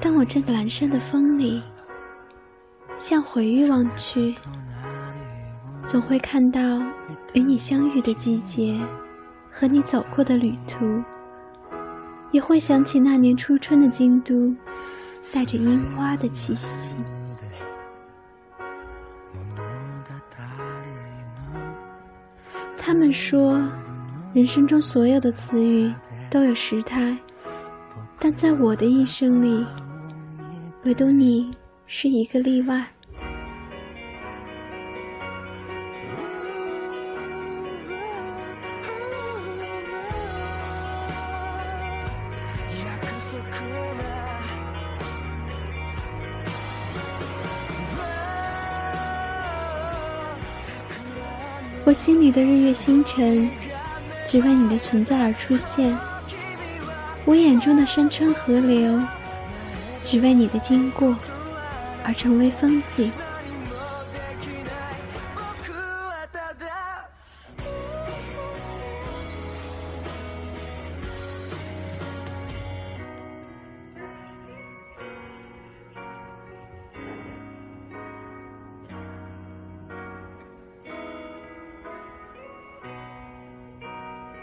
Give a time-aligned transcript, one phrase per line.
[0.00, 1.62] 当我这个阑珊的风里，
[2.96, 4.34] 向回忆望去，
[5.86, 6.60] 总会看到
[7.32, 8.78] 与你相遇的季节，
[9.50, 11.02] 和你走过的旅途，
[12.30, 14.54] 也会想起那年初春的京都，
[15.34, 16.90] 带着樱花的气息。
[22.78, 23.60] 他们说，
[24.32, 25.92] 人生中所有的词语
[26.30, 27.18] 都有时态，
[28.20, 29.66] 但在我的一生里，
[30.86, 31.50] 唯独你
[31.88, 32.86] 是一个例外。
[51.84, 53.50] 我心里的日月星辰，
[54.28, 55.92] 只为你的存在而出现；
[57.24, 59.02] 我眼中的山川河流，
[60.08, 61.16] 只为你的经过
[62.04, 63.10] 而成为风景。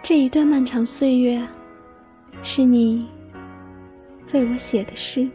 [0.03, 1.41] 这一段漫长岁月，
[2.43, 3.07] 是你
[4.33, 5.25] 为我写的诗。